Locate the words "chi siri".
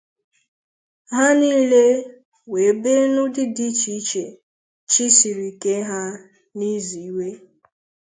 4.89-5.49